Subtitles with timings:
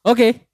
[0.00, 0.48] Oke.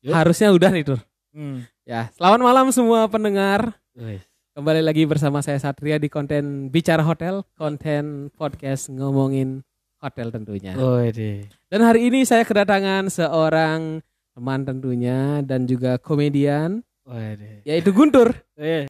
[0.00, 0.16] Yuk.
[0.16, 1.04] Harusnya udah nih Tur.
[1.36, 1.68] Hmm.
[1.84, 3.76] Ya, selamat malam semua pendengar.
[3.92, 4.24] Wih.
[4.56, 9.60] Kembali lagi bersama saya Satria di konten Bicara Hotel, konten podcast ngomongin
[10.00, 10.72] hotel tentunya.
[10.72, 11.44] Wih.
[11.68, 14.00] Dan hari ini saya kedatangan seorang
[14.32, 17.68] teman tentunya dan juga komedian Wih.
[17.68, 18.32] yaitu Guntur.
[18.56, 18.88] Wih.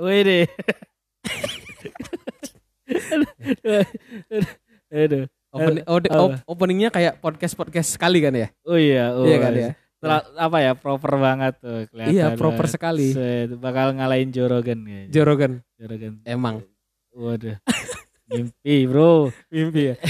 [0.00, 0.48] Wih deh.
[4.88, 5.28] Aduh.
[5.56, 6.22] Open- ode- Apa?
[6.22, 8.48] op- openingnya kayak podcast-podcast sekali kan ya?
[8.62, 9.70] Oh iya, oh, Iya kan ya?
[9.96, 12.12] Terla- apa ya proper banget tuh kelihatan.
[12.12, 12.74] Iya, proper banget.
[12.76, 13.06] sekali.
[13.16, 15.10] Set, bakal ngalahin Jorogen kayaknya.
[15.10, 15.52] Jorogen.
[15.80, 16.12] Jorogen.
[16.22, 16.60] Emang.
[17.16, 17.56] Waduh.
[18.28, 19.32] Mimpi, Bro.
[19.52, 19.96] Mimpi ya.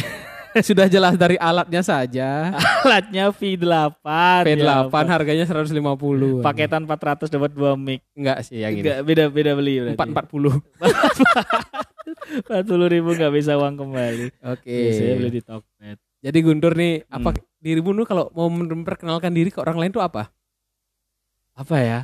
[0.57, 2.57] Sudah jelas dari alatnya saja.
[2.89, 4.01] Alatnya V8.
[4.49, 6.41] P8 ya harganya 150.
[6.41, 8.01] Paketan 400 dapat 2 mic.
[8.17, 8.81] enggak sih yang ini.
[8.81, 10.01] Enggak, beda-beda beli berarti.
[10.01, 11.85] 440.
[12.07, 12.49] 40
[12.89, 14.27] ribu nggak bisa uang kembali.
[14.47, 14.77] Oke.
[14.83, 15.99] Biasanya beli di Tokped.
[16.19, 17.43] Jadi Guntur nih, apa Hmm.
[17.59, 20.31] dirimu nu kalau mau memperkenalkan diri ke orang lain tuh apa?
[21.53, 22.01] Apa ya?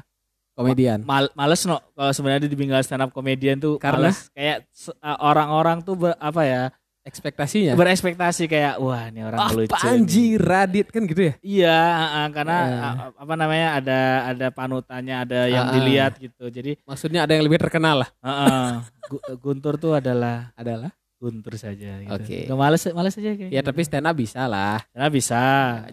[0.53, 1.01] Komedian.
[1.03, 4.13] Mal males no kalau sebenarnya dibilang stand up comedian tuh Karena?
[4.13, 4.29] males.
[4.31, 6.63] kayak uh, orang-orang tuh ber- apa ya?
[7.03, 7.75] Ekspektasinya.
[7.75, 9.67] Berekspektasi kayak wah ini orang lucu.
[9.69, 11.35] Apa nih." anjir Radit kan gitu ya?
[11.43, 13.99] Iya, uh, karena uh, apa namanya ada
[14.31, 15.75] ada panutannya, ada yang Ah, ah.
[15.75, 16.47] dilihat gitu.
[16.47, 18.09] Jadi Maksudnya ada yang lebih terkenal lah.
[18.19, 18.67] uh, uh,
[19.05, 20.95] Gu- Guntur tuh adalah Adalah.
[21.19, 22.11] Guntur saja gitu.
[22.11, 22.39] Oke.
[22.47, 23.51] Nggak males males aja kayak.
[23.51, 23.69] Ya gitu.
[23.69, 24.83] tapi stand up bisa lah.
[24.91, 25.43] Karena bisa.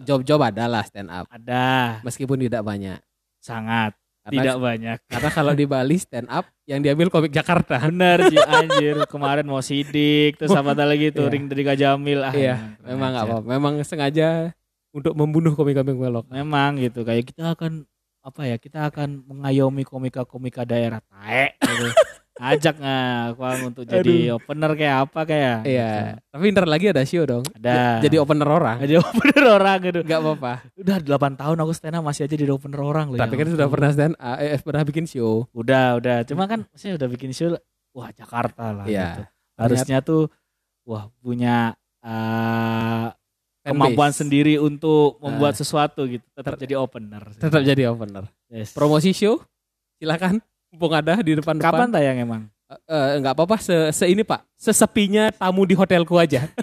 [0.02, 1.26] Job-job ada lah stand up.
[1.26, 2.98] Ada Meskipun tidak banyak.
[3.38, 3.94] sangat
[4.30, 4.98] Karena, tidak banyak.
[5.04, 7.82] karena kalau di Bali stand up yang diambil komik Jakarta.
[7.82, 11.32] Bener Ji, anjir kemarin mau sidik terus apa lagi tuh Iya.
[11.32, 13.44] ring dari Kak Jamil ah iya, kurang memang nggak apa-apa.
[13.44, 14.28] Memang sengaja
[14.90, 16.24] untuk membunuh komik-komik melok.
[16.26, 17.86] memang gitu kayak kita akan
[18.20, 21.88] apa ya kita akan mengayomi komika-komika daerah tae gitu.
[22.40, 25.90] ajak nggak aku untuk jadi opener kayak apa kayak Iya.
[26.26, 27.44] Tapi ntar lagi ada show dong.
[27.52, 28.00] Ada.
[28.00, 28.76] Jadi opener orang.
[28.80, 30.52] jadi opener orang gitu Nggak apa-apa.
[30.74, 33.48] udah 8 tahun aku stand up masih aja jadi opener orang loh Tapi ya kan
[33.50, 35.44] sudah pernah stand up, eh, pernah bikin show.
[35.52, 37.52] udah udah cuma kan saya udah bikin show
[37.90, 39.04] wah Jakarta lah Iya.
[39.10, 39.22] gitu.
[39.54, 40.32] harusnya tuh
[40.82, 43.12] wah punya Fan
[43.70, 44.18] kemampuan base.
[44.18, 45.58] sendiri untuk membuat Ah.
[45.58, 48.24] sesuatu gitu tetap jadi opener Tetap jadi opener.
[48.48, 48.72] Yes.
[48.72, 49.44] Promosi show,
[49.94, 50.40] silakan.
[50.70, 51.66] Mumpung ada di depan-depan.
[51.66, 52.42] kapan tayang emang?
[52.86, 54.46] Eh, nggak apa-apa se, se ini pak.
[54.54, 56.46] Sesepinya tamu di hotelku aja.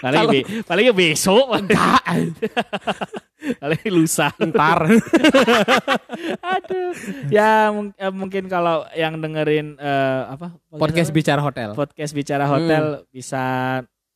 [0.00, 1.44] Paling be- paling ya besok.
[3.60, 4.28] Paling lusa.
[4.36, 4.86] Ntar.
[6.54, 6.92] Aduh.
[7.28, 10.52] Ya mung- eh, mungkin kalau yang dengerin eh, apa?
[10.70, 11.16] Podcast apa?
[11.16, 11.68] bicara hotel.
[11.72, 13.44] Podcast bicara hotel bisa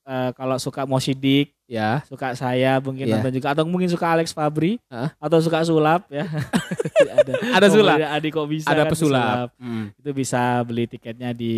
[0.05, 2.05] eh, kalau suka mau sidik ya.
[2.05, 3.13] suka saya mungkin Iya.
[3.19, 3.49] nonton juga.
[3.53, 5.17] Atau mungkin suka Alex Fabri Hah?
[5.17, 6.29] atau suka sulap ya
[7.27, 7.97] ada Ada sulap?
[7.97, 9.89] Adi kok bisa ada kan pesulap Hmm.
[9.95, 11.55] itu bisa beli tiketnya di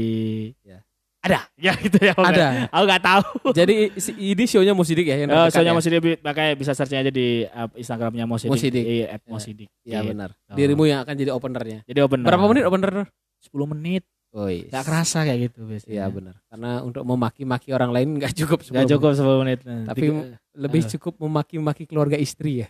[0.60, 0.78] Ya.
[1.18, 3.74] ada ya gitu ya nggak- ada aku nggak tahu jadi
[4.14, 5.76] ini shownya Musidik ya yang Oh, terdekat soalnya ya?
[5.76, 8.52] Mosidik makanya bisa searching aja di uh, Instagramnya Mosidik.
[8.52, 8.84] Mosidik.
[8.84, 9.28] Iya, at Ya.
[9.28, 9.68] Mosidik.
[9.82, 10.08] ya Gitu.
[10.08, 12.22] benar dirimu yang akan jadi openernya Jadi open.
[12.22, 13.10] berapa menit opener
[13.42, 14.02] 10 menit.
[14.32, 15.90] oh Gak kerasa kayak gitu biasanya.
[15.90, 19.58] Iya benar karena untuk memaki-maki orang lain nggak cukup Gak 10 cukup 10 menit.
[19.62, 20.90] Nah, Tapi tiga- lebih Apa?
[20.92, 22.68] cukup memaki-maki keluarga istri ya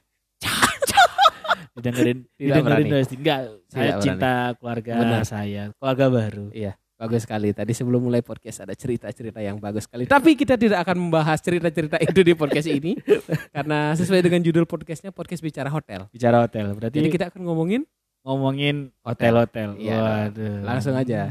[1.77, 2.91] didengerin Tidak didengerin berani.
[2.91, 3.09] terus.
[3.13, 5.23] Enggak, saya Tidak cinta keluarga Benar.
[5.23, 6.47] saya, keluarga baru.
[6.51, 7.49] Iya, bagus sekali.
[7.53, 10.09] Tadi sebelum mulai podcast ada cerita-cerita yang bagus sekali.
[10.09, 12.97] Tapi kita tidak akan membahas cerita-cerita itu di podcast ini
[13.57, 16.09] karena sesuai dengan judul podcastnya podcast bicara hotel.
[16.09, 16.73] Bicara hotel.
[16.73, 17.85] Berarti Jadi kita akan ngomongin
[18.27, 19.79] ngomongin hotel-hotel.
[19.79, 20.03] Iya.
[20.03, 20.67] Waduh.
[20.67, 21.31] Langsung aja.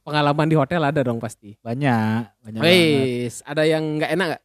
[0.00, 1.60] Pengalaman di hotel ada dong pasti.
[1.60, 2.60] Banyak, banyak.
[2.64, 4.42] Wis, ada yang nggak enak nggak?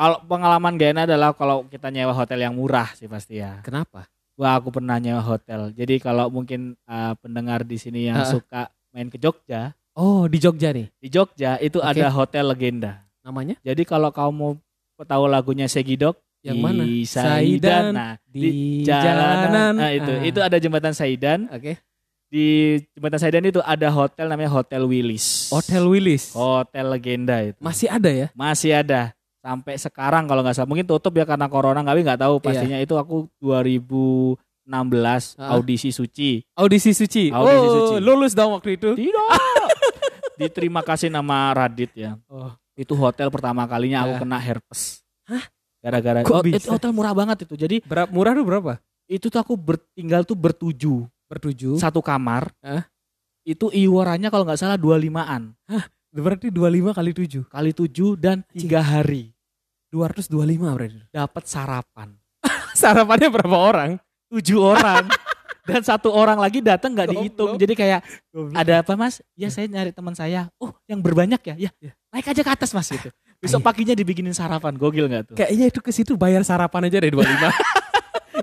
[0.00, 3.60] Kalau pengalaman gak enak adalah kalau kita nyewa hotel yang murah sih pasti ya.
[3.60, 4.08] Kenapa?
[4.34, 5.68] Wah, aku pernah nyewa hotel.
[5.70, 8.32] Jadi kalau mungkin uh, pendengar di sini yang Ha-ha.
[8.32, 8.60] suka
[8.90, 10.88] main ke Jogja, Oh, di Jogja nih.
[10.96, 11.92] di Jogja itu Oke.
[11.92, 13.04] ada hotel legenda.
[13.20, 13.60] Namanya?
[13.60, 16.82] Jadi kalau kamu mau tahu lagunya Segidok, Yang di mana?
[17.04, 17.84] Saidan.
[17.92, 18.50] Nah, di, di
[18.88, 19.76] jalanan.
[19.76, 20.24] Nah, itu Ah.
[20.24, 21.44] itu ada jembatan Saidan.
[21.52, 21.76] Oke.
[22.32, 22.46] Di
[22.96, 25.52] jembatan Saidan itu ada hotel namanya Hotel Willis.
[25.52, 26.32] Hotel Willis.
[26.32, 27.60] Hotel legenda itu.
[27.60, 28.32] Masih ada ya?
[28.32, 30.68] Masih ada sampai sekarang kalau nggak salah.
[30.68, 35.56] Mungkin tutup ya karena corona, tapi nggak tahu pastinya itu aku 2016 Ah.
[35.56, 36.44] audisi suci.
[36.54, 37.28] Audisi suci.
[37.28, 37.94] Audisi oh, suci.
[37.98, 38.94] lulus dong waktu itu.
[38.94, 39.28] Tidak.
[40.40, 42.16] Diterima kasih nama Radit ya.
[42.28, 42.52] Oh.
[42.72, 44.20] Itu hotel pertama kalinya aku Ah.
[44.20, 45.02] kena herpes.
[45.80, 47.56] Gara-gara Kok oh, itu hotel murah banget itu.
[47.56, 48.72] Jadi Berapa murah tuh berapa?
[49.10, 49.58] itu tuh aku
[49.90, 51.82] tinggal tuh bertujuh Bertujuh.
[51.82, 52.54] satu kamar.
[52.62, 52.86] Hah?
[53.42, 55.56] Itu iurannya kalau nggak salah 25-an
[56.10, 57.46] Berarti 25 kali 7.
[57.46, 59.30] kali tujuh dan tiga hari
[59.94, 61.00] 225 berarti.
[61.14, 62.08] dapat sarapan.
[62.80, 63.90] Sarapannya berapa orang?
[64.30, 65.06] Tujuh orang
[65.70, 67.54] dan satu orang lagi datang nggak dihitung.
[67.54, 67.62] Goblok.
[67.62, 68.00] Jadi kayak
[68.54, 69.22] ada apa mas?
[69.38, 70.50] Ya saya nyari teman saya.
[70.58, 71.54] Oh yang berbanyak ya?
[71.58, 71.70] Ya
[72.10, 73.10] naik aja ke atas mas gitu.
[73.42, 75.34] Besok paginya dibikinin sarapan, gokil nggak tuh?
[75.40, 77.24] Kayaknya itu ke situ bayar sarapan aja deh 25.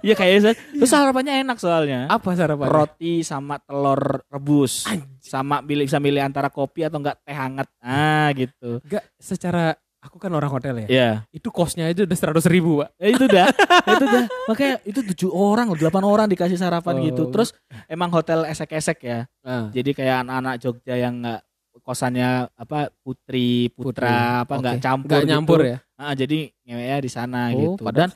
[0.02, 0.52] Iya kayaknya.
[0.54, 2.08] Terus sarapannya enak soalnya.
[2.08, 2.68] Apa sarapan?
[2.68, 4.86] Roti sama telur rebus.
[5.20, 7.68] Sama pilih bisa milih antara kopi atau enggak teh hangat.
[7.78, 8.80] Ah gitu.
[8.82, 10.88] Enggak secara aku kan orang hotel ya.
[10.88, 11.10] Iya.
[11.30, 12.90] Itu kosnya aja udah seratus ribu, Pak.
[12.96, 13.48] Ya itu dah.
[13.98, 14.24] itu dah.
[14.48, 17.04] Makanya itu tujuh orang, delapan orang dikasih sarapan Oh.
[17.04, 17.24] gitu.
[17.28, 17.52] Terus
[17.86, 19.20] emang hotel esek-esek ya.
[19.42, 19.68] Ah.
[19.70, 21.42] Jadi kayak anak-anak Jogja yang enggak
[21.78, 24.44] kosannya apa putri putra Putri.
[24.44, 24.84] apa enggak Oke.
[24.84, 25.32] campur Nggak gitu.
[25.32, 25.78] nyampur ya.
[25.96, 27.84] Ah, jadi ngeweknya di sana Oh, gitu.
[27.84, 28.16] padahal-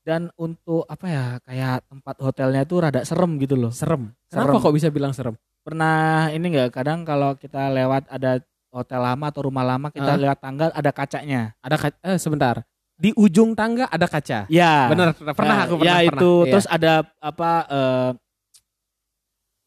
[0.00, 3.68] Dan untuk apa ya kayak tempat hotelnya tuh rada serem gitu loh.
[3.68, 4.10] Serem.
[4.26, 4.62] Kenapa Serem.
[4.62, 5.36] kok bisa bilang serem?
[5.60, 10.18] Pernah ini enggak kadang kalau kita lewat ada hotel lama atau rumah lama kita Ah.
[10.18, 11.52] lewat tangga ada kacanya.
[11.60, 12.64] Ada kaca, eh sebentar.
[12.94, 14.48] Di ujung tangga ada kaca.
[14.48, 14.88] Ya.
[14.88, 15.86] Benar, pernah Ya, aku pernah.
[15.86, 16.16] ya pernah.
[16.16, 16.50] itu Iya.
[16.50, 18.08] terus ada apa eh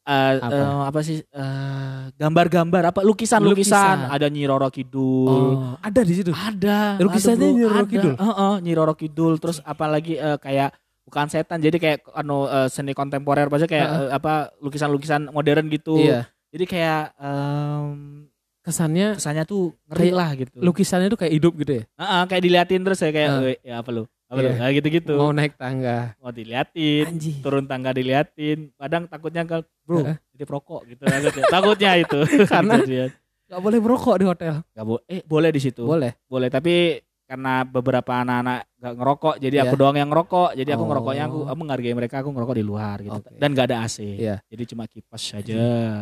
[0.04, 0.50] eh, Apa?
[0.52, 4.14] eh, apa sih eh, gambar-gambar apa lukisan-lukisan Lukisan.
[4.14, 6.32] ada Nyi Roro Kidul Oh, ada di situ.
[6.32, 7.86] ada Lukisannya Nyi Roro.
[7.86, 8.14] Kidul?
[8.16, 12.94] Heeh, Nyi Roro Kidul terus apalagi eh, kayak bukan setan jadi kayak anu eh, seni
[12.94, 14.06] kontemporer maksudnya kayak Heeh.
[14.08, 16.26] eh, apa lukisan-lukisan modern gitu Iya.
[16.50, 18.26] jadi kayak em,
[18.62, 21.84] Kesannya kesannya tuh ngeri lah gitu lukisannya tuh kayak hidup gitu ya.
[21.98, 23.30] Heeh, kayak diliatin terus ya kayak.
[23.42, 24.48] "Weh, ya apa lu apa Iya.
[24.48, 26.16] lu Nah, gitu-gitu Mau naik tangga.
[26.18, 27.44] mau diliatin Anjing.
[27.44, 30.16] turun tangga diliatin kadang takutnya kan bro Heeh.
[30.32, 31.04] jadi perokok gitu
[31.46, 32.80] takutnya, itu Karena?
[32.80, 33.12] Kejadian.
[33.46, 34.54] Gak boleh merokok di hotel.
[34.66, 36.16] Nggak bo- eh boleh di situ Boleh.
[36.26, 39.64] boleh tapi karena beberapa anak-anak gak ngerokok jadi Iya.
[39.66, 40.90] aku doang yang ngerokok jadi aku Oh.
[40.90, 43.36] ngerokoknya aku, aku menghargai mereka aku ngerokok di luar gitu Oke.
[43.36, 44.36] dan gak ada AC Iya.
[44.46, 45.56] jadi cuma kipas saja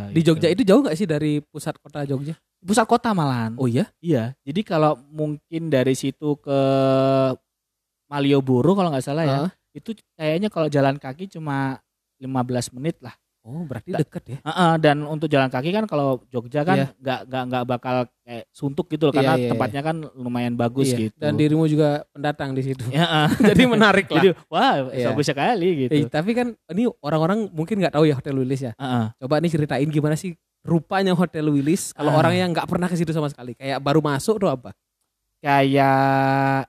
[0.07, 0.33] Di gitu.
[0.33, 2.33] Jogja itu jauh gak sih dari pusat kota Jogja?
[2.59, 3.89] pusat kota malahan Oh iya?
[3.99, 6.59] iya jadi kalau mungkin dari situ ke
[8.09, 9.37] Malioboro kalau nggak salah ya
[9.71, 11.77] itu kayaknya kalau jalan kaki cuma
[12.17, 14.37] 15 menit lah Oh berarti Da- deket ya?
[14.43, 16.87] Heeh, dan untuk jalan kaki kan kalau Jogja kan Iya.
[16.91, 19.49] nggak nggak nggak bakal kayak suntuk gitu loh Iya, karena iya, iya.
[19.49, 21.07] tempatnya kan lumayan bagus Iya.
[21.07, 21.15] gitu.
[21.17, 22.83] Dan dirimu juga pendatang di situ.
[22.91, 23.27] Ya, heeh.
[23.55, 24.15] Jadi menarik lah.
[24.19, 25.07] Jadi wah Iya.
[25.09, 25.91] bagus sekali gitu.
[25.95, 28.73] Eh, tapi kan ini orang-orang mungkin nggak tahu ya Hotel Willis ya.
[28.75, 29.05] Heeh.
[29.17, 32.19] Coba nih ceritain gimana sih rupanya Hotel Willis kalau Ah.
[32.19, 33.55] orang yang nggak pernah ke situ sama sekali.
[33.55, 34.75] Kayak baru masuk tuh apa?
[35.39, 36.67] Kayak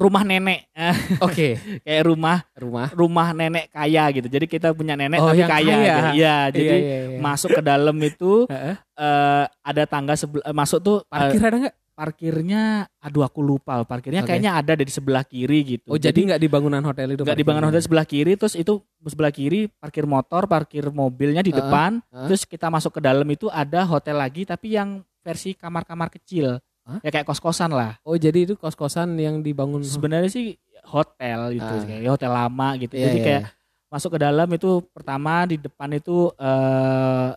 [0.00, 0.72] rumah nenek,
[1.20, 2.88] Oke, kayak rumah rumah.
[2.90, 4.26] rumah nenek kaya gitu.
[4.26, 5.52] Jadi kita punya nenek Oh, tapi kaya.
[5.52, 5.76] kaya.
[5.76, 6.00] gitu.
[6.16, 7.18] Iya, jadi Iya, iya, iya.
[7.20, 11.76] masuk ke dalam itu eh, ada tangga sebelah masuk tuh eh, Parkir ada nggak?
[11.92, 12.62] parkirnya
[12.96, 14.32] aduh aku lupa parkirnya Oke.
[14.32, 15.84] kayaknya ada dari sebelah kiri gitu.
[15.86, 17.22] Oh jadi nggak di bangunan hotel itu?
[17.22, 21.52] nggak di bangunan hotel sebelah kiri terus itu sebelah kiri parkir motor parkir mobilnya di
[21.52, 22.24] Heeh, depan heeh.
[22.24, 26.56] terus kita masuk ke dalam itu ada hotel lagi tapi yang versi kamar-kamar kecil
[26.90, 26.98] Hah?
[27.00, 29.80] ya kayak kos-kosan lah Oh jadi itu kos-kosan yang dibangun.
[29.80, 31.84] sebenarnya sih hotel gitu Ah.
[31.84, 33.50] kayak hotel lama gitu Iya, jadi iya, kayak iya.
[33.88, 37.30] masuk ke dalam itu pertama di depan itu eh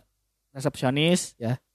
[0.50, 1.34] resepsionis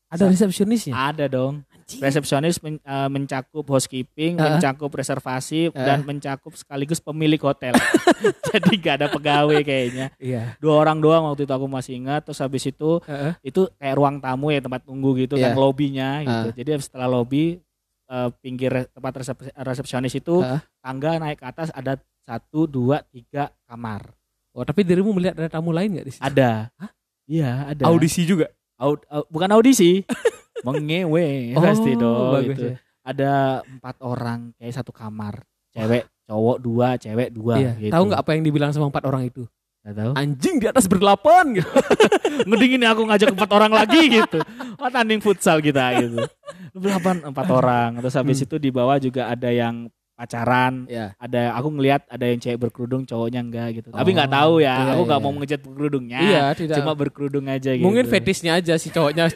[0.10, 0.94] ada resepsionisnya.
[0.96, 2.02] ada dong Anjing.
[2.02, 4.58] resepsionis men- eh, mencakup housekeeping, Heeh.
[4.58, 5.74] mencakup reservasi Heeh.
[5.76, 7.78] dan mencakup sekaligus pemilik hotel.
[8.50, 10.10] Jadi gak ada pegawai kayaknya.
[10.18, 10.58] Iya.
[10.58, 12.26] Dua orang doang waktu itu aku masih ingat.
[12.26, 13.38] Terus habis itu Heeh.
[13.44, 15.46] itu kayak ruang tamu ya tempat tunggu gitu Iya.
[15.46, 16.48] kan lobbynya gitu.
[16.48, 16.58] Heeh.
[16.58, 17.62] Jadi setelah lobby
[18.09, 20.59] eh, pinggir tempat resep- resepsionis itu Heeh.
[20.79, 24.13] tangga naik ke atas ada satu dua tiga kamar.
[24.51, 26.23] Oh tapi dirimu melihat ada tamu lain nggak di situ?
[26.23, 26.73] Ada.
[26.75, 26.91] Hah?
[27.25, 27.83] Iya ada.
[27.85, 28.49] Audisi juga.
[28.75, 30.01] Aud- au- bukan audisi.
[30.66, 32.35] Mengewe pasti dong.
[32.35, 32.63] bagus gitu.
[32.68, 32.78] ya.
[32.99, 33.31] ada
[33.63, 37.71] empat orang kayak satu kamar cewek cowok dua cewek dua Iya.
[37.80, 37.94] gitu.
[37.95, 39.47] Tahu nggak apa yang dibilang sama empat orang itu?
[39.92, 41.69] Tahu Anjing di atas berdelapan gitu.
[42.48, 44.40] ngedingin aku ngajak empat orang lagi gitu
[44.76, 46.24] oh, tanding futsal kita gitu
[46.72, 48.46] berapa empat orang terus habis Hmm.
[48.46, 51.16] itu di bawah juga ada yang pacaran ya.
[51.16, 54.76] ada aku ngelihat ada yang cewek berkerudung cowoknya enggak gitu tapi Oh, nggak tahu ya
[54.76, 55.26] iya, aku nggak iya.
[55.26, 56.76] mau mengejat berkerudungnya Iya tidak.
[56.78, 59.31] cuma berkerudung aja gitu Mungkin fetisnya aja si cowoknya.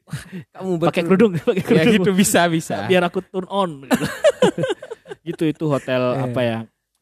[0.54, 2.86] Kamu pakai kerudung pakai Ya kerudung gitu bisa bisa.
[2.86, 4.04] biar aku turn on gitu.
[5.26, 6.24] gitu itu hotel Iya.
[6.24, 6.58] apa ya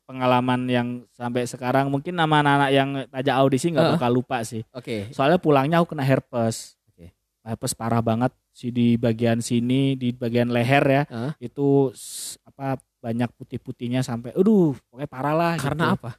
[0.07, 3.95] pengalaman yang sampai sekarang mungkin nama anak-anak yang tajak audisi nggak Heeh.
[3.99, 5.11] bakal lupa sih Oke.
[5.11, 7.11] soalnya pulangnya aku kena herpes Oke.
[7.43, 11.51] herpes parah banget sih di bagian sini di bagian leher ya Heeh.
[11.51, 11.91] itu
[12.47, 15.97] apa banyak putih-putihnya sampai aduh pokoknya parah lah Karena gitu.
[16.01, 16.11] apa?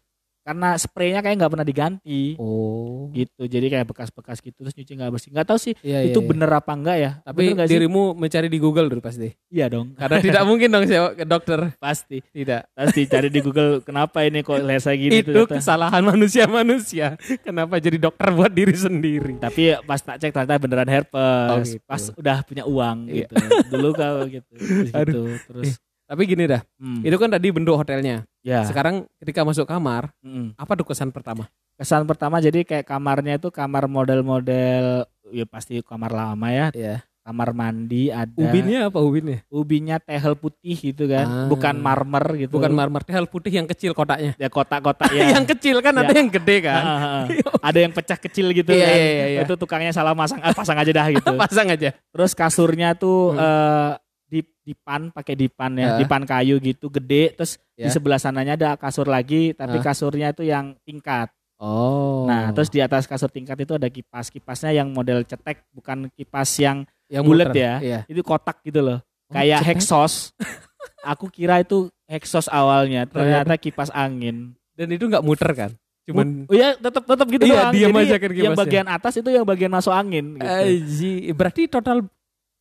[0.48, 3.12] Karena spraynya kayak nggak pernah diganti Oh.
[3.12, 6.18] gitu jadi kayak bekas-bekas gitu terus nyuci nggak bersih nggak tahu sih Iya, itu iya,
[6.18, 6.30] iya.
[6.30, 7.74] bener apa enggak ya Tapi Bener nggak sih?
[7.76, 9.28] dirimu mencari di Google dulu pasti.
[9.48, 11.60] iya dong Karena tidak mungkin dong saya ke dokter.
[11.76, 12.62] pasti Tidak.
[12.72, 15.52] pasti cari di Google kenapa ini kok saya gini itu ternyata.
[15.54, 17.08] kesalahan manusia-manusia.
[17.40, 19.36] Kenapa jadi dokter buat diri sendiri?
[19.38, 21.84] tapi pas tak cek ternyata beneran herpes Oh, gitu.
[21.84, 23.28] pas udah punya uang Iya.
[23.28, 23.36] gitu
[23.70, 25.04] dulu kau gitu Terus Aduh.
[25.04, 25.70] gitu terus
[26.08, 28.24] Tapi gini dah, hmm, itu kan tadi bentuk hotelnya.
[28.40, 30.56] ya Sekarang ketika masuk kamar, mm.
[30.56, 31.52] apa tuh kesan pertama?
[31.76, 37.06] kesan pertama jadi kayak kamarnya itu kamar model-model ya pasti kamar lama ya Iya.
[37.22, 39.44] kamar mandi, ada Ubinnya apa ubinnya?
[39.48, 41.46] ubinya tehel putih gitu kan, Ah.
[41.46, 42.56] bukan marmer gitu.
[42.56, 44.32] Bukan marmer tehel putih yang kecil kotaknya.
[44.38, 45.22] ya kotak-kotak ya.
[45.36, 46.18] yang kecil kan ada Ya.
[46.18, 46.80] yang gede kan.
[46.80, 47.24] Ah, ah, ah.
[47.68, 48.96] ada yang pecah kecil gitu Iya, kan.
[48.96, 49.40] iya, iya, iya.
[49.44, 51.30] Itu tukangnya salah masang, ah, pasang aja dah gitu.
[51.36, 51.92] Pasang aja.
[51.94, 53.44] Terus kasurnya tuh Hmm.
[53.44, 53.92] eh,
[54.28, 55.98] di dipan pakai dipan ya, Ya.
[55.98, 57.32] dipan kayu gitu gede.
[57.34, 57.92] Terus di Ya.
[57.92, 59.84] sebelah sananya ada kasur lagi, tapi Ah.
[59.84, 61.32] kasurnya itu yang tingkat.
[61.58, 62.28] Oh.
[62.28, 64.28] Nah, terus di atas kasur tingkat itu ada kipas.
[64.28, 67.80] Kipasnya yang model cetek, bukan kipas yang yang bulat ya.
[67.80, 68.00] Iya.
[68.06, 69.00] itu kotak gitu loh.
[69.00, 69.80] Oh, Kayak cetek.
[69.80, 70.14] hexos.
[71.08, 74.54] Aku kira itu hexos awalnya, ternyata kipas angin.
[74.72, 75.72] Dan itu nggak muter kan?
[76.04, 77.74] Cuman Oh iya, tetap tetap gitu Iya, doang.
[77.74, 78.60] diam Jadi aja kan yang kipasnya.
[78.62, 80.48] bagian atas itu yang bagian masuk angin gitu.
[80.48, 81.98] Aji, berarti total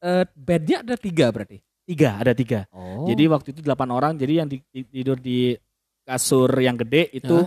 [0.06, 1.58] eh, bednya ada tiga berarti.
[1.82, 2.66] Tiga, ada tiga.
[2.70, 3.06] Oh.
[3.06, 5.54] Jadi waktu itu delapan orang, jadi yang di- di- tidur di
[6.02, 7.46] kasur yang gede itu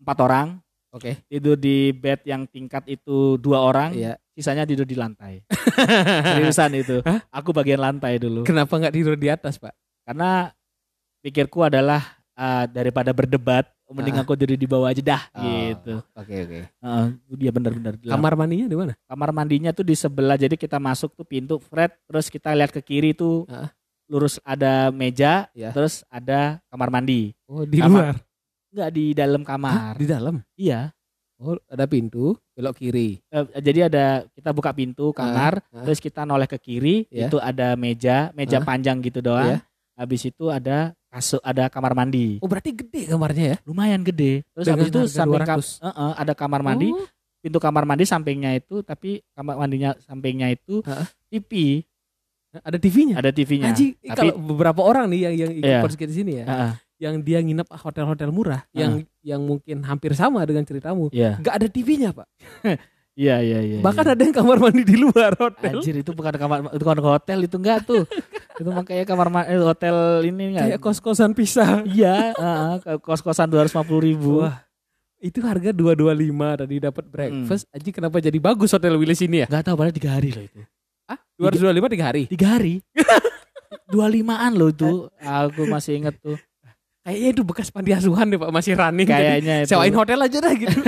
[0.00, 0.48] empat orang.
[0.90, 1.22] oke.
[1.30, 4.18] Tidur di bed yang tingkat itu dua orang, Iya.
[4.34, 5.46] sisanya tidur di lantai.
[6.34, 6.98] Seriusan itu.
[7.06, 7.22] Hah?
[7.30, 8.42] Aku bagian lantai dulu.
[8.42, 9.70] Kenapa nggak tidur di atas, Pak?
[10.02, 10.50] Karena
[11.22, 12.02] pikirku adalah
[12.34, 14.22] eh, daripada berdebat, mending Ah.
[14.22, 15.94] aku tidur di bawah aja dah Oh, gitu.
[16.12, 16.60] Oke, oke.
[16.66, 17.06] Heeh,
[17.36, 17.94] dia benar-benar.
[17.98, 18.92] Kamar mandinya di mana?
[19.02, 22.80] kamar mandinya tuh di sebelah jadi kita masuk tuh pintu Fred terus kita lihat ke
[22.80, 23.68] kiri tuh Heeh.
[24.06, 25.70] lurus ada meja Ya.
[25.70, 28.14] terus ada kamar mandi Oh, di Kamar.
[28.14, 28.16] luar.
[28.70, 29.48] nggak di dalam Hah?
[29.48, 30.34] kamar Di dalam.
[30.54, 30.94] iya
[31.36, 33.16] Oh, ada pintu belok kiri.
[33.26, 35.82] Eh, jadi ada kita buka pintu kamar ah.
[35.82, 37.26] terus kita noleh ke kiri Ya.
[37.26, 39.58] itu ada meja meja panjang gitu doang Ya.
[39.96, 43.56] habis itu ada kasur ada kamar mandi Oh, berarti gede kamarnya ya?
[43.62, 45.76] lumayan gede terus Dengan habis itu samping kam- 200.
[45.76, 47.06] Eh, eh, ada kamar mandi Oh,
[47.40, 51.06] pintu kamar mandi sampingnya itu tapi kamar mandinya sampingnya itu Heeh.
[51.30, 51.52] TV
[52.52, 53.14] ada TV-nya.
[53.14, 55.80] ada TV-nya Tapi- kalau beberapa orang nih yang yang ikut Iya.
[55.80, 60.42] podcast di sini ya, Heeh, yang dia nginep hotel-hotel murah, yang yang mungkin hampir sama
[60.42, 62.26] dengan ceritamu, iya nggak ada TV-nya, Pak.
[63.20, 63.78] Iya iya iya.
[63.84, 64.12] Bahkan iya.
[64.16, 65.76] ada yang kamar mandi di luar hotel.
[65.76, 68.08] Anjir itu bukan kamar itu bukan hotel itu enggak tuh.
[68.60, 70.72] itu makanya kamar ma- eh, hotel ini enggak.
[70.72, 71.84] Kayak kos-kosan pisah.
[71.84, 74.40] Iya, heeh, kos-kosan 250 ribu.
[74.40, 74.64] Wah,
[75.20, 77.68] itu harga 225 tadi dapat breakfast.
[77.76, 79.46] Aji kenapa jadi bagus hotel Willis ini ya?
[79.52, 80.60] Enggak tahu padahal tiga hari loh itu.
[81.04, 82.22] Ah, 225 tiga hari.
[82.24, 82.74] Tiga hari.
[83.92, 85.12] Dua limaan loh itu.
[85.20, 86.40] Aku masih inget tuh.
[87.04, 89.08] Kayaknya itu bekas panti asuhan deh Pak, masih running.
[89.08, 89.76] Kayaknya itu.
[89.76, 90.78] sewain hotel aja dah gitu.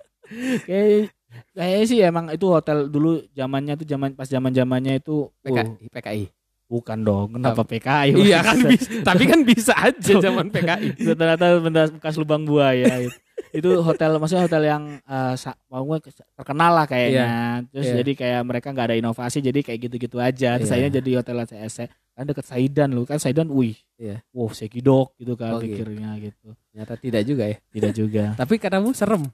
[0.68, 1.12] Kayak
[1.58, 5.90] kayaknya sih emang itu hotel dulu zamannya tuh zaman pas zaman zamannya itu uh, PKI,
[5.90, 6.22] PKI.
[6.64, 10.88] bukan dong kenapa PKI Iya kan bisa, tapi kan bisa aja zaman PKI.
[11.18, 13.10] ternyata bekas, bekas lubang buaya itu.
[13.50, 15.34] itu hotel maksudnya hotel yang eh,
[15.66, 15.98] mau gue
[16.36, 17.26] terkenal lah kayaknya
[17.66, 17.96] terus Iya.
[17.98, 21.76] jadi kayak mereka nggak ada inovasi jadi kayak gitu-gitu aja terus akhirnya jadi hotel ACS
[22.12, 24.20] kan deket Saidan loh kan Saidan wih Iya.
[24.30, 25.80] wow sekidok gitu kan Oh, gitu.
[25.80, 27.56] pikirnya gitu Ternyata tidak juga ya.
[27.72, 29.24] tidak juga Tapi katamu serem.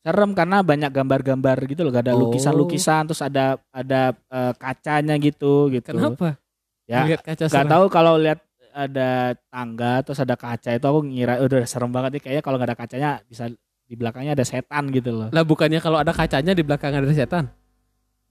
[0.00, 2.20] Serem karena banyak gambar-gambar gitu loh gak ada Oh.
[2.24, 6.38] lukisan-lukisan terus ada ada eh, kacanya gitu gitu Kenapa?
[6.84, 7.68] ya Lihat kaca nggak serem.
[7.68, 8.40] tahu kalau lihat
[8.70, 9.10] ada
[9.46, 12.78] tangga terus ada kaca itu aku ngira udah serem banget nih kayaknya kalau nggak ada
[12.78, 13.50] kacanya bisa
[13.82, 17.50] di belakangnya ada setan gitu loh Lah bukannya kalau ada kacanya di belakang ada setan?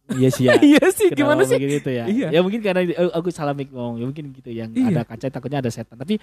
[0.09, 1.59] iya sih ya iya sih, Kenapa gimana sih?
[1.59, 2.27] begitu ya Iya.
[2.31, 4.87] ya mungkin karena eh, aku salah mik ngomong ya mungkin gitu yang Iya.
[4.89, 6.15] ada kaca takutnya ada setan tapi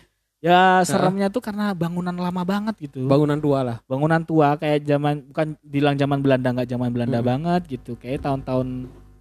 [0.45, 3.77] ya seremnya tuh karena bangunan lama banget gitu Bangunan tua lah.
[3.83, 7.31] bangunan tua kayak zaman bukan bilang zaman Belanda nggak zaman Belanda Mm-mm.
[7.31, 8.69] banget gitu kayak tahun-tahun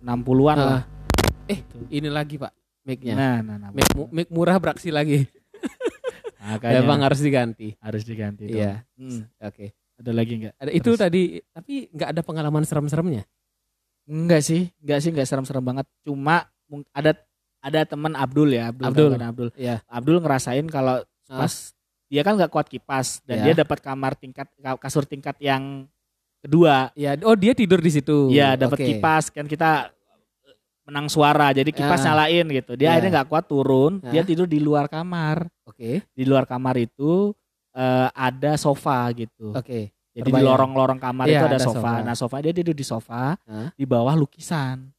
[0.01, 0.83] 60-an lah Ah.
[1.45, 2.51] Eh, ini lagi Pak,
[2.83, 3.13] mic-nya.
[3.13, 5.23] nah nah nah Mic, mu- mic murah beraksi lagi.
[6.41, 7.75] makanya Emang harus diganti.
[7.77, 8.59] harus diganti dong.
[8.59, 8.83] Iya.
[8.95, 9.71] Hmm, Oke.
[9.93, 10.99] ada lagi nggak Ada itu Terus.
[10.99, 13.23] tadi, tapi nggak ada pengalaman serem-seremnya.
[14.05, 15.85] Enggak sih, enggak sih, enggak serem-serem banget.
[16.01, 16.47] Cuma
[16.91, 17.11] ada
[17.59, 18.85] ada teman Abdul ya, Abdul.
[18.85, 19.11] Abdul.
[19.17, 19.49] Abdul.
[19.55, 19.79] Iya.
[19.85, 20.99] Abdul ngerasain kalau.
[21.25, 21.53] Pas
[22.05, 23.43] dia kan nggak kuat kipas dan Ya.
[23.49, 24.45] dia dapat kamar tingkat
[24.77, 25.87] kasur tingkat yang
[26.39, 26.91] kedua.
[26.93, 28.29] Ya, oh dia tidur di situ.
[28.29, 28.87] Iya, dapat Oke.
[28.93, 29.89] kipas kan kita
[30.83, 32.05] menang suara jadi kipas Ah.
[32.11, 32.75] nyalain gitu.
[32.75, 32.91] Dia Ya.
[32.93, 34.27] akhirnya nggak kuat turun, dia Ah.
[34.27, 35.47] tidur di luar kamar.
[35.63, 36.03] Oke.
[36.05, 37.31] Di luar kamar itu
[37.73, 39.49] eh, ada sofa gitu.
[39.49, 39.89] Oke.
[40.13, 40.45] Jadi di terbayang.
[40.45, 41.81] lorong-lorong kamar Iya, itu ada, ada sofa.
[41.81, 42.05] sofa.
[42.05, 43.73] Nah, sofa dia tidur di sofa, Hah?
[43.73, 44.93] di bawah lukisan.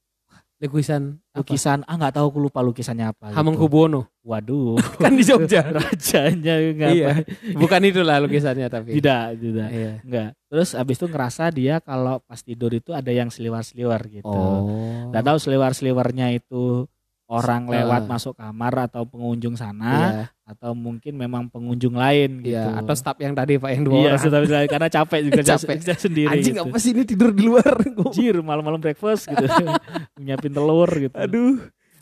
[0.64, 1.38] Lukisan apa?
[1.38, 3.36] lukisan ah nggak tahu aku lupa lukisannya apa gitu.
[3.36, 4.08] Hamengkubuwono.
[4.20, 5.60] waduh kan di Jogja.
[5.76, 7.08] rajanya nggak iya.
[7.20, 7.28] apa.
[7.54, 8.96] Bukan itulah lukisannya tapi.
[8.96, 9.92] tidak tidak Iya.
[10.00, 15.10] enggak terus abis itu ngerasa dia kalau pas tidur itu ada yang seliwar-seliwar gitu Oh.
[15.10, 16.88] nggak tahu seliwar-seliwarnya itu
[17.26, 20.24] orang lewat masuk kamar atau pengunjung sana Iya.
[20.44, 24.12] Atau mungkin memang pengunjung lain gitu Iya, atau staff yang tadi Pak yang dua iya
[24.14, 24.68] orang.
[24.68, 25.74] karena capek juga Capek.
[25.78, 26.64] dia sendiri Anjing gitu.
[26.64, 27.72] apa sih ini tidur di luar?
[28.04, 29.44] Anjir malam-malam breakfast gitu
[30.20, 31.56] nyiapin telur gitu aduh.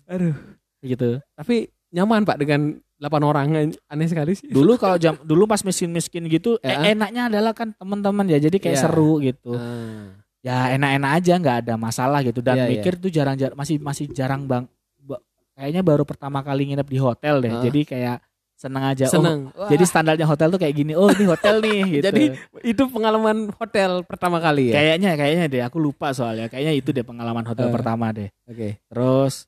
[0.05, 0.35] Aduh.
[0.81, 2.61] gitu Tapi nyaman Pak dengan
[2.99, 3.47] 8 orang
[3.85, 4.47] aneh sekali sih.
[4.49, 6.79] dulu kalau jam dulu pas miskin-miskin gitu Ya.
[6.81, 8.83] eh, enaknya adalah kan teman-teman ya jadi kayak Iya.
[8.85, 10.19] seru gitu Ah.
[10.39, 12.71] ya enak-enak aja nggak ada masalah gitu dan Iya, iya.
[12.73, 14.67] mikir tuh jarang jarang masih masih jarang bang
[15.01, 15.23] ba-
[15.53, 17.63] kayaknya baru pertama kali nginep di hotel deh Ah.
[17.63, 18.17] jadi kayak
[18.55, 19.39] seneng aja oh Seneng.
[19.67, 22.25] jadi standarnya hotel tuh kayak gini oh ini hotel nih gitu Jadi
[22.63, 24.75] itu pengalaman hotel pertama kali ya.
[24.75, 27.73] kayaknya kayaknya deh aku lupa soalnya kayaknya itu deh pengalaman hotel Eh.
[27.73, 28.79] pertama deh Oke.
[28.85, 29.47] terus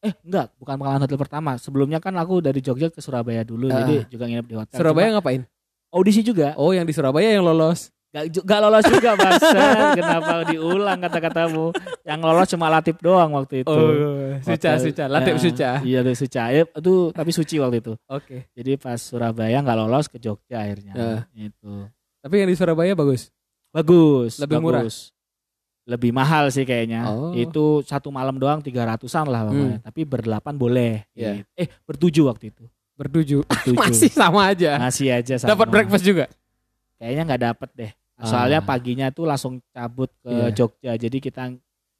[0.00, 3.82] eh enggak bukan pengalaman hotel pertama sebelumnya kan aku dari Jogja ke Surabaya dulu Ah.
[3.82, 5.42] jadi juga nginep di hotel Surabaya Cuma ngapain?
[5.90, 7.93] audisi juga Oh, yang di Surabaya yang lolos.
[8.14, 9.58] Gak, gak lolos juga masa
[9.98, 13.74] kenapa diulang kata-katamu yang lolos cuma Latif doang waktu itu
[14.38, 15.70] suca, Hotel- suca, latih Ya, suca.
[15.82, 18.46] iya tuh suca Ya, itu tapi suci waktu itu Oke.
[18.52, 21.10] jadi pas Surabaya nggak lolos ke Jogja akhirnya Ya.
[21.34, 21.90] itu
[22.22, 23.34] Tapi yang di Surabaya bagus.
[23.68, 24.80] bagus Lebih murah?
[24.80, 25.10] bagus.
[25.84, 27.34] lebih mahal sih kayaknya Oh.
[27.34, 31.42] itu satu malam doang tiga ratusan lah pokoknya tapi berdelapan boleh Iya.
[31.42, 31.50] Gitu.
[31.56, 33.42] eh bertujuh waktu itu Bertujuh.
[33.50, 33.74] Bertujuh.
[33.76, 34.78] Masih sama aja.
[34.78, 35.50] masih aja sama.
[35.50, 36.30] Dapat breakfast juga.
[36.94, 38.66] kayaknya nggak dapet deh soalnya Ah.
[38.66, 40.48] paginya tuh langsung cabut ke Iya.
[40.52, 41.42] Jogja jadi kita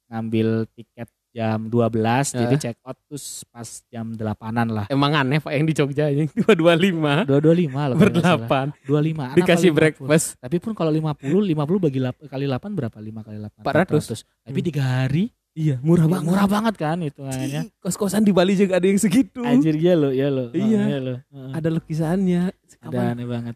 [0.07, 1.91] ngambil tiket jam 12
[2.31, 2.61] jadi Ah.
[2.61, 7.27] check out terus pas jam 8-an lah Emang aneh Pak yang di Jogja yang 225
[7.27, 9.79] 225 loh berdelapan 25 Anak dikasih apa 50?
[9.99, 10.27] breakfast.
[10.37, 14.23] tapi pun kalau 50 50 bagi lap- kali 8 berapa 5 kali 8 400.
[14.41, 14.65] tapi Hmm.
[14.65, 16.23] tiga hari Iya, murah banget.
[16.25, 19.39] murah banget kan hitungannya Ih, Kos-kosan di Bali juga ada yang segitu.
[19.41, 20.79] anjir ya lo ya lo Iya.
[20.85, 21.51] Oh, lo Heeh.
[21.53, 22.43] Ada lukisannya.
[22.81, 23.55] ada aneh banget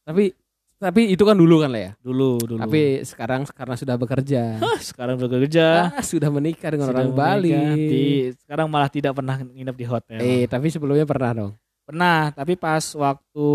[0.00, 0.30] Tapi
[0.80, 1.92] tapi itu kan dulu kan lah ya.
[2.00, 6.96] dulu dulu Tapi sekarang karena sudah bekerja, Hah, sekarang bekerja ah, sudah menikah dengan sudah
[6.98, 7.52] orang Bali.
[7.52, 11.52] menikah, di- sekarang malah tidak pernah nginep di hotel Eh, tapi sebelumnya pernah dong.
[11.82, 13.48] pernah tapi pas waktu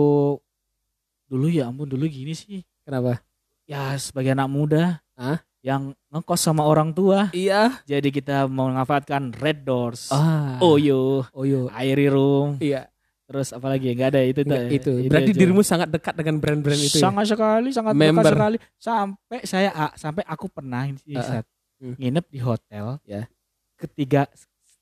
[1.25, 3.17] dulu ya ampun dulu gini sih Kenapa?
[3.63, 4.84] ya sebagai anak muda
[5.15, 5.41] Hah?
[5.60, 7.82] yang ngekos sama orang tua Iya.
[7.84, 10.62] jadi kita memanfaatkan red doors Ah.
[10.62, 11.74] oyo oh yo.
[11.74, 12.86] airy room Iya.
[13.25, 14.91] Terus apa lagi nggak ada itu Enggak, tuh, itu.
[15.10, 15.39] Berarti aja.
[15.39, 17.03] dirimu sangat dekat dengan brand-brand itu ya?
[17.03, 18.22] sangat sekali sangat Member.
[18.22, 21.01] dekat sekali sampai saya sampai aku pernah ini.
[21.15, 21.91] Sat, Hmm.
[21.98, 23.27] nginep di hotel Ya.
[23.76, 24.32] ketiga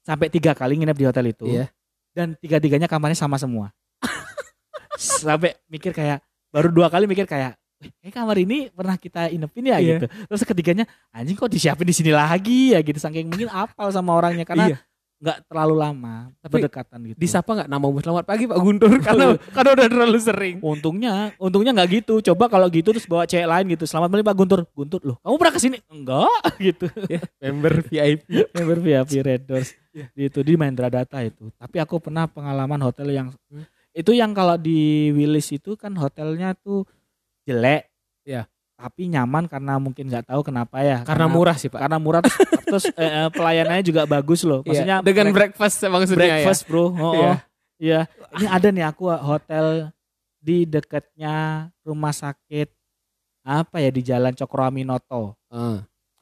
[0.01, 1.65] sampai tiga kali nginep di hotel itu Iya.
[2.11, 3.73] dan tiga tiganya kamarnya sama semua
[4.97, 9.65] sampai mikir kayak baru dua kali mikir kayak "Wih, kayak kamar ini pernah kita inepin
[9.65, 9.97] ya Iya.
[9.97, 14.13] gitu terus ketiganya anjing kok disiapin di sini lagi ya gitu saking mungkin apal sama
[14.13, 14.77] orangnya karena Iya.
[15.23, 19.69] Nggak terlalu lama Tapi berdekatan gitu Disapa nggak namamu selamat pagi Pak Guntur karena karena
[19.71, 20.55] udah terlalu sering.
[20.59, 22.19] Untungnya, untungnya nggak gitu.
[22.19, 23.87] Coba kalau gitu terus bawa cewek lain gitu.
[23.87, 24.59] Selamat malam Pak Guntur.
[24.75, 25.77] Guntur loh, kamu pernah ke sini?
[25.87, 26.85] Enggak, gitu.
[27.39, 28.21] Member VIP.
[28.59, 29.69] Member VIP Red Doors.
[29.95, 30.27] Iya.
[30.27, 31.47] Itu di Mahendra Data itu.
[31.55, 33.63] Tapi aku pernah pengalaman hotel yang Hmm.
[33.93, 36.83] itu yang kalau di Willis itu kan hotelnya tuh
[37.45, 37.87] jelek.
[38.25, 38.49] Iya.
[38.73, 41.01] Tapi nyaman karena mungkin nggak tahu kenapa ya.
[41.01, 41.79] Karena murah sih Pak.
[41.79, 42.35] Karena murah terus,
[42.67, 44.59] terus eh, eh, pelayanannya juga bagus loh.
[44.61, 46.83] Maksudnya Iya, dengan break- breakfast maksudnya breakfast bro.
[46.83, 47.29] Oh, Iya.
[47.29, 47.37] oh.
[47.77, 47.99] Iya.
[48.33, 49.93] Ini ada nih aku hotel
[50.37, 51.33] di dekatnya
[51.81, 52.67] rumah sakit
[53.41, 55.35] apa ya di Jalan Cokroaminoto.
[55.47, 55.55] ya.
[55.55, 55.77] Ah,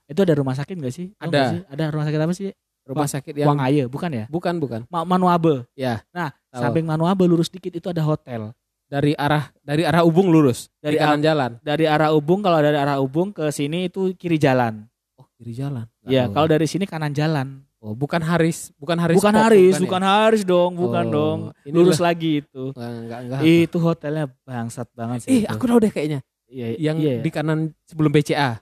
[0.06, 1.08] Itu ada rumah sakit gak sih?
[1.16, 1.42] Ada.
[1.50, 1.62] sih?
[1.66, 2.50] Ada rumah sakit apa sih?
[2.82, 4.26] rumah sakit yang Wang Aye, bukan ya?
[4.28, 4.82] bukan bukan.
[4.90, 5.64] Ma Manuabe.
[5.72, 6.60] Ya, Nah, tahu.
[6.60, 8.52] samping Manuabe lurus dikit itu ada hotel.
[8.92, 11.52] Dari arah dari arah Ubung lurus Dari dari kanan jalan.
[11.64, 14.84] Dari arah Ubung kalau dari arah Ubung ke sini itu kiri jalan.
[15.16, 15.88] Oh, kiri jalan.
[16.04, 16.36] Iya, tahu.
[16.36, 17.64] kalau dari sini kanan jalan.
[17.80, 19.16] oh, bukan Haris, bukan Haris.
[19.18, 19.82] bukan Pop, Haris, ya?
[19.82, 21.38] bukan Haris dong, bukan Oh, dong.
[21.66, 22.12] ini Lurus lah.
[22.14, 22.76] lagi itu.
[22.78, 23.40] Enggak, enggak, enggak.
[23.42, 25.30] Itu hotelnya bangsat banget sih.
[25.34, 26.20] Ih, aku tahu deh kayaknya.
[26.52, 27.16] Iya, Yang iya.
[27.24, 28.60] di kanan sebelum BCA.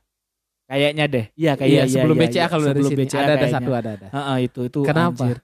[0.69, 1.25] Kayaknya deh.
[1.33, 2.45] Iya kayak Iya, iya, sebelum iya, BCA iya.
[2.47, 4.07] kalau dari Sebelum sini BCA ada ada satu ada ada.
[4.13, 4.79] Heeh, itu itu.
[4.85, 5.23] Kenapa?
[5.25, 5.37] anjir.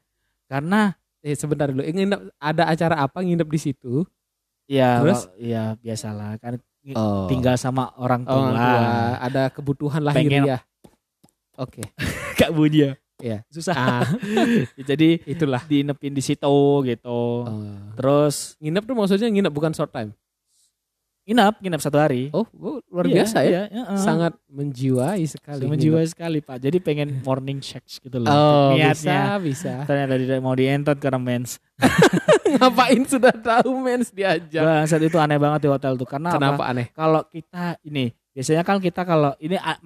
[0.46, 0.82] Karena
[1.26, 1.82] Eh sebentar dulu.
[1.82, 4.06] Nginep ada acara apa nginep di situ?
[4.66, 5.22] Ya Terus?
[5.38, 6.58] ya biasalah kan
[6.94, 7.26] Oh.
[7.26, 8.38] tinggal sama orang tua.
[8.46, 10.62] orang tua, ada kebutuhan lahiriah.
[11.58, 11.82] Oke.
[12.38, 12.92] Gak bunyi ya.
[13.18, 13.38] Iya.
[13.50, 13.74] Susah.
[13.74, 14.06] Ah,
[14.94, 15.66] Jadi itulah.
[15.66, 16.46] diinepin di situ
[16.86, 17.42] gitu.
[17.42, 17.74] Oh.
[17.98, 20.14] Terus Nginep tuh maksudnya nginep bukan short time.
[21.26, 22.30] Nginep, nginep satu hari.
[22.30, 22.46] Oh,
[22.88, 23.50] luar Iya, biasa ya.
[23.50, 23.98] iya, heeh.
[23.98, 25.66] Sangat menjiwai sekali.
[25.66, 26.58] menjiwai sekali Pak.
[26.60, 28.30] Jadi pengen morning sex gitu loh.
[28.30, 29.38] Oh, Niatnya.
[29.42, 29.74] bisa, bisa.
[29.84, 31.58] Ternyata tidak mau dientot karena mens.
[32.56, 34.62] Ngapain sudah tahu mens diajak?
[34.62, 36.06] Bangsat itu aneh banget di hotel tuh.
[36.06, 36.38] Karena apa?
[36.38, 36.88] Kenapa aneh?
[36.92, 39.80] kalau kita ini biasanya kan kita kalau ini a-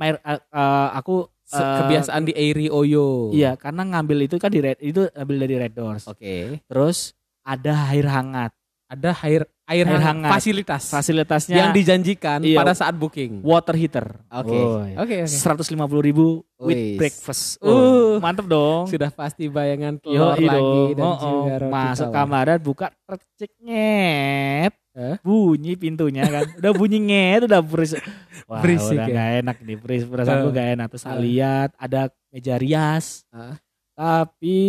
[0.91, 3.29] aku Se- eh, Kebiasaan di Airy Oyo.
[3.29, 6.61] iya karena ngambil itu kan di red itu ambil dari red doors Oke.
[6.63, 8.53] terus ada air hangat
[8.85, 10.29] Ada air air, Air hangat.
[10.31, 12.57] fasilitas fasilitasnya yang dijanjikan Iya.
[12.57, 13.39] pada saat booking.
[13.39, 14.57] water heater Oke.
[14.95, 16.25] Oke, seratus lima puluh ribu
[16.57, 16.97] with Wis.
[16.97, 17.69] breakfast Uh.
[17.69, 20.89] oh, mantep dong Sudah pasti bayangan Yo, telur lagi dong.
[20.91, 21.69] dan Oh, oh.
[21.69, 25.15] masuk kamar buka tercek ngep Eh?
[25.21, 28.01] bunyi pintunya kan udah bunyi nget udah berisik
[28.49, 29.07] wah Berisik udah ya?
[29.07, 30.51] nggak enak nih beris perasaanku Eh.
[30.51, 31.15] nggak enak terus Eh.
[31.15, 33.55] lihat ada meja rias Ah.
[33.99, 34.59] Tapi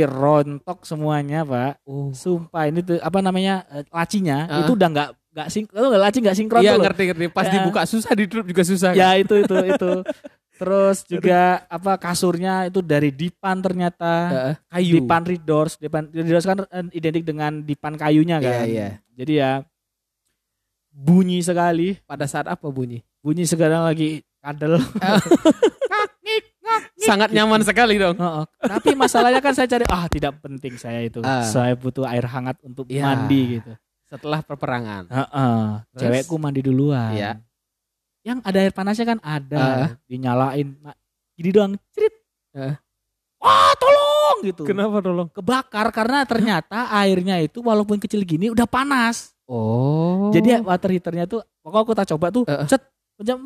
[0.00, 2.08] rontok semuanya pak Oh.
[2.10, 4.64] sumpah ini tuh apa namanya eh, lacinya Ah.
[4.64, 7.24] itu udah nggak nggak sing itu nggak laci nggak sinkron Iya ngerti ngerti.
[7.28, 7.60] Pas Ya.
[7.60, 8.90] dibuka susah ditutup juga susah.
[8.92, 9.20] ya kan?
[9.20, 9.92] itu itu itu
[10.58, 14.12] Terus juga apa kasurnya itu dari dipan ternyata.
[14.26, 14.94] Heeh, kayu.
[14.98, 18.66] Dipan Ridors, dipan Ridors kan eh, identik dengan dipan kayunya Iya, kan.
[18.66, 18.88] iya.
[19.14, 19.62] Jadi ya
[20.90, 23.06] bunyi sekali, Pada saat apa bunyi?
[23.22, 24.82] bunyi sekarang lagi kadel.
[26.98, 28.14] Sangat nyaman sekali dong.
[28.14, 28.44] Heeh.
[28.60, 31.24] Tapi masalahnya kan saya cari ah tidak penting saya itu.
[31.24, 31.42] Ah.
[31.42, 33.04] Saya butuh air hangat untuk Iya.
[33.04, 33.72] mandi gitu.
[34.04, 35.08] Setelah perperangan.
[35.08, 35.62] Heeh.
[35.94, 36.00] Terus?
[36.00, 37.12] Cewekku mandi duluan.
[37.12, 37.40] Iya.
[38.22, 39.58] Yang ada air panasnya kan ada.
[39.58, 39.88] Ah.
[40.04, 40.68] Dinyalain.
[40.78, 40.98] Ma-
[41.32, 41.72] Gini doang.
[41.94, 42.14] Cerit.
[42.52, 42.76] Ah.
[43.38, 44.62] Wah tolong gitu.
[44.66, 45.30] Kenapa tolong?
[45.30, 49.32] Kebakar karena ternyata airnya itu walaupun kecil gini udah panas.
[49.46, 50.28] Oh.
[50.34, 52.44] Jadi water heaternya tuh pokoknya aku tak coba tuh.
[52.44, 52.66] Heeh.
[52.66, 52.82] Cet.
[53.18, 53.36] Macam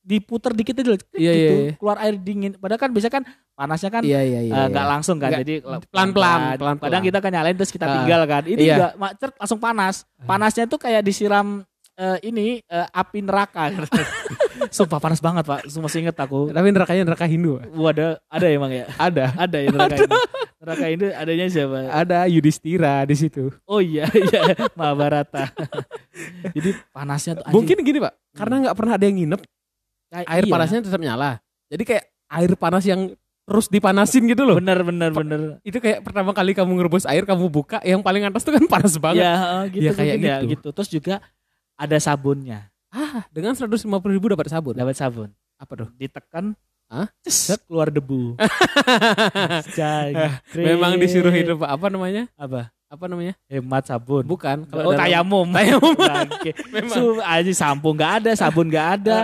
[0.00, 1.34] diputer dikit aja dulu, Iya, gitu.
[1.34, 1.72] iya, iya.
[1.76, 2.52] Keluar air dingin.
[2.54, 4.52] Padahal kan biasa kan panasnya kan Iya iya iya.
[4.54, 4.92] Eh, nggak iya.
[4.92, 5.54] langsung kan Nggak, jadi
[5.86, 6.76] pelan-pelan, pelan-pelan.
[6.80, 7.94] kadang kita kan nyalain terus kita Ah.
[7.98, 8.74] tinggal kan ini Iya.
[8.74, 13.74] enggak macet langsung panas panasnya tuh kayak disiram eh, ini eh, api neraka
[14.70, 17.58] sumpah panas banget pak semua inget aku Tapi nerakanya neraka Hindu.
[17.72, 19.24] Wah, ada ada emang ya Ada.
[19.34, 20.14] ada ya neraka ini
[20.58, 23.50] neraka ini adanya siapa Ada Yudhistira di situ.
[23.64, 25.50] oh iya iya Mahabharata
[26.54, 27.54] jadi panasnya tuh anjing.
[27.54, 29.40] Mungkin gini pak, karena nggak pernah ada yang nginep,
[30.10, 30.50] air iya.
[30.50, 31.38] panasnya tetap nyala.
[31.66, 33.12] Jadi kayak air panas yang
[33.44, 34.56] terus dipanasin gitu loh.
[34.56, 38.42] bener bener bener Itu kayak pertama kali kamu ngerebus air, kamu buka, yang paling atas
[38.42, 39.24] tuh kan panas banget.
[39.24, 40.44] ya eh, gitu Ya, kayak ya, gitu.
[40.54, 41.14] gitu terus juga
[41.74, 44.72] ada sabunnya Ah, dengan 150 ribu dapat sabun.
[44.72, 45.88] dapat sabun Apa tuh?
[45.94, 46.56] ditekan
[46.88, 47.04] Hah?
[47.62, 48.32] Keluar debu
[49.76, 50.64] Jangkrik.
[50.64, 52.28] Memang disuruh hidup apa namanya?
[52.34, 53.36] apa Apa namanya?
[53.46, 54.64] hemat sabun Bukan.
[54.66, 55.92] oh dalam- tayamum Tayamum.
[56.74, 56.96] Memang.
[56.96, 59.16] Su, aja sampo nggak ada sabun nggak ada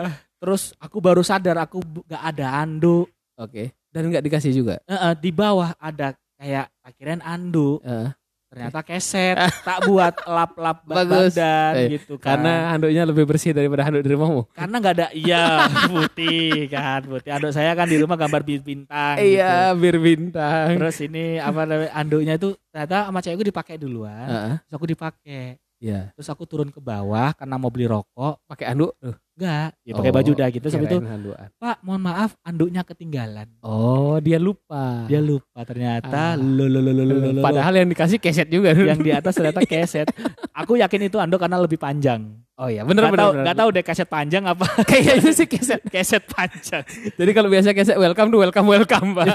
[0.44, 3.72] terus aku baru sadar aku nggak ada anduk Oke.
[3.88, 4.78] Dan nggak dikasih juga.
[4.84, 8.10] Eh, eh, di bawah ada kayak akhiran anduk Eh,
[8.46, 11.34] ternyata keset tak buat lap-lap Bagus.
[11.34, 14.46] badan Eh, gitu kan karena handuknya lebih bersih daripada handuk di rumahmu.
[14.52, 19.16] karena nggak ada iya putih kan putih anduk saya kan di rumah gambar bi- bintang
[19.16, 19.80] Iya, gitu.
[19.80, 20.68] bir bintang.
[20.76, 24.54] terus ini apa namanya anduknya itu ternyata sama cewekku dipakai duluan Heeh.
[24.60, 25.42] terus aku dipakai
[25.76, 26.14] Iya.
[26.14, 28.94] terus aku turun ke bawah karena mau beli rokok Pakai anduk.
[28.96, 31.48] Tuh, enggak ya pakai Oh, baju udah gitu sampai itu kirain handukan.
[31.56, 35.04] pak mohon maaf anduknya ketinggalan Oh, dia lupa.
[35.04, 36.38] dia lupa ternyata Ah.
[36.38, 37.40] lo lo lo lo lo lo.
[37.40, 38.70] Padahal yang dikasih keset juga.
[38.70, 40.06] yang di atas ternyata keset
[40.50, 42.22] aku yakin itu anduk karena lebih panjang
[42.54, 43.24] Oh iya, bener nggak bener.
[43.24, 43.56] tahu bener.
[43.58, 45.82] tahu deh keset panjang apa Kayaknya sih keset.
[45.90, 49.26] keset panjang Jadi kalau biasa keset welcome tuh welcome welcome, Pak.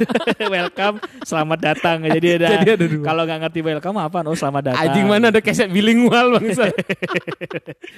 [0.47, 4.88] welcome selamat datang jadi ada Jadi ada kalau nggak ngerti welcome apa oh selamat datang
[4.88, 6.71] Anjing mana ada keset bilingual bangsa.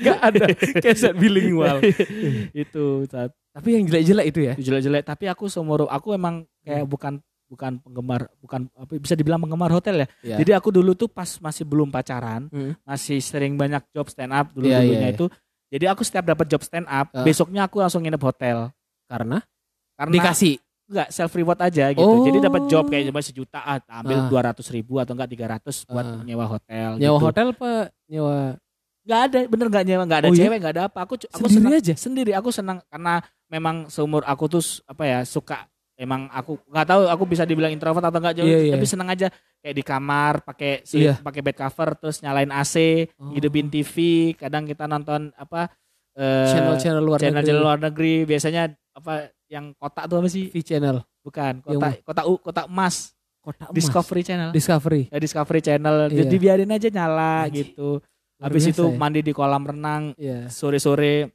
[0.02, 0.46] Gak ada
[0.80, 1.86] keset bilingual.
[2.64, 4.54] itu saat Tapi yang jelek-jelek itu ya.
[4.56, 9.68] jelek-jelek tapi aku seumur aku emang kayak bukan bukan penggemar bukan apa bisa dibilang penggemar
[9.70, 10.36] hotel ya Iya.
[10.40, 12.80] jadi aku dulu tuh pas masih belum pacaran Hmm.
[12.82, 15.12] masih sering banyak job stand up dulu Iya, dulunya iya, iya.
[15.12, 15.26] itu
[15.68, 17.22] jadi aku setiap dapat job stand up Ah.
[17.22, 18.72] besoknya aku langsung nginep hotel
[19.04, 19.44] Karena
[19.94, 20.56] karena dikasih.
[20.88, 22.24] enggak self reward aja gitu Oh.
[22.24, 24.28] jadi dapat job kayak cuma sejuta ah, ambil Ah.
[24.28, 26.24] dua ratus ribu atau enggak tiga ratus buat Ah.
[26.24, 27.26] nyewa hotel Nyewa gitu.
[27.26, 27.72] hotel apa
[28.06, 28.38] nyewa
[29.02, 30.42] nggak ada bener nggak nyewa nggak ada Oh, iya?
[30.44, 31.94] cewek nggak ada apa aku aku Sendiri senang aja?
[31.96, 33.14] sendiri aku senang karena
[33.48, 38.02] memang seumur aku tuh apa ya suka emang aku nggak tahu aku bisa dibilang introvert
[38.04, 38.74] atau enggak jauh Iya, iya.
[38.74, 41.18] tapi senang aja kayak di kamar pakai si Iya.
[41.18, 42.76] pakai bed cover terus nyalain AC
[43.16, 43.30] Oh.
[43.32, 43.96] hidupin TV
[44.34, 45.70] kadang kita nonton apa
[46.12, 47.48] eh, channel-channel luar channel negeri.
[47.48, 48.62] channel luar negeri biasanya
[48.92, 49.14] apa
[49.48, 51.02] yang kotak tuh apa sih V channel.
[51.20, 53.76] bukan Yang kotak kotak u kotak emas Kotak emas.
[53.76, 55.04] Discovery Channel Discovery.
[55.08, 56.18] ya Discovery Channel Iya.
[56.20, 57.58] jadi biarin aja nyala Anjing.
[57.68, 57.90] gitu
[58.42, 58.96] habis itu ya.
[58.96, 60.48] mandi di kolam renang Iya.
[60.48, 61.30] sore-sore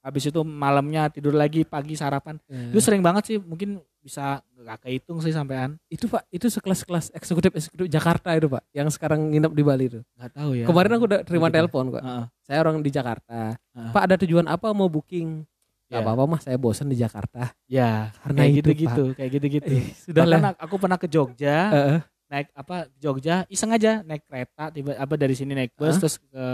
[0.00, 2.70] habis itu malamnya tidur lagi pagi sarapan iya.
[2.70, 7.50] itu sering banget sih mungkin bisa gak kehitung sih sampean itu Pak, itu sekelas-kelas eksekutif
[7.52, 10.00] eksekutif Jakarta itu Pak, yang sekarang nginep di Bali itu.
[10.12, 11.98] nggak tahu ya Kemarin aku udah terima telepon kok.
[12.00, 12.24] Heeh.
[12.40, 13.58] Saya orang di Jakarta.
[13.58, 13.90] Heeh.
[13.90, 15.42] Pak ada tujuan apa mau booking?
[15.84, 16.02] Gak Ya.
[16.02, 17.50] apa-apa mah saya bosan di Jakarta.
[17.66, 20.38] ya Karena kayak itu, gitu-gitu kayak gitu-gitu Eh, sudah lah.
[20.48, 21.98] ak- aku pernah ke Jogja Heeh.
[22.26, 26.00] Naik apa Jogja iseng aja naik kereta tiba apa dari sini naik bus Hah?
[26.00, 26.44] terus ke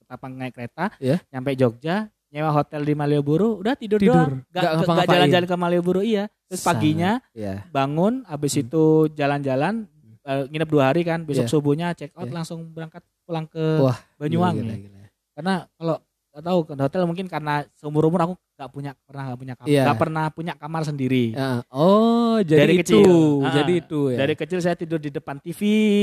[0.00, 1.20] Ketapang naik kereta Iya.
[1.28, 4.14] nyampe Jogja nyewa hotel di Malioboro udah tidur, Tidur.
[4.16, 5.10] doang Nggak gak, gak, ngapa-ngapain.
[5.12, 7.62] jalan-jalan ke Malioboro iya terus paginya Iya.
[7.68, 8.62] bangun habis Hmm.
[8.64, 9.74] itu jalan-jalan
[10.20, 11.52] eh, nginep dua hari kan besok Iya.
[11.52, 12.34] subuhnya check out Iya.
[12.34, 15.08] langsung berangkat pulang ke Wah, Banyuwangi Gila, gila, gila.
[15.32, 15.96] karena kalau
[16.30, 19.66] nggak tahu ke hotel mungkin karena seumur umur aku nggak punya pernah nggak punya kamar
[19.68, 19.82] Iya.
[19.82, 22.82] nggak pernah punya kamar sendiri Ya, Oh, jadi Dari itu.
[22.96, 23.14] kecil.
[23.40, 24.16] Ah, Jadi itu ya.
[24.16, 25.60] dari kecil saya tidur di depan TV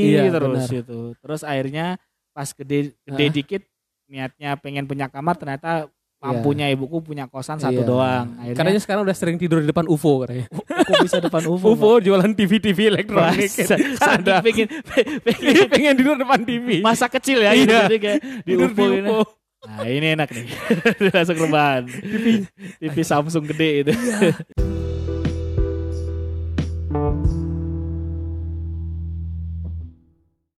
[0.10, 0.82] Iya, terus benar.
[0.82, 1.96] itu terus akhirnya
[2.30, 3.32] pas gede gede Ah.
[3.32, 3.62] dikit
[4.06, 5.88] niatnya pengen punya kamar ternyata
[6.18, 7.88] mampunya ibuku punya kosan satu Iya.
[7.88, 10.50] doang akhirnya Katanya sekarang udah sering tidur di depan UFO katanya.
[10.50, 13.48] aku bisa depan UFO UFO jualan TV-TV elektronik.
[13.48, 14.36] Masa- saking Ada.
[14.42, 14.68] pengen
[15.24, 16.82] pengen pengen tidur depan TV.
[16.82, 17.86] masa kecil ya Iya.
[17.86, 19.10] Jadi kayak di Tidur UFO ini.
[19.65, 20.48] Nah ini enak nih.
[21.15, 21.89] Langsung rebahan.
[21.89, 22.46] TV,
[22.78, 23.93] TV Samsung gede itu.
[23.93, 24.88] Bye.